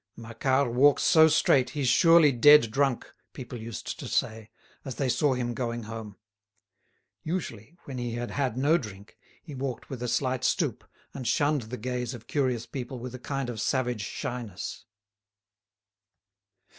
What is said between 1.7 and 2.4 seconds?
he's surely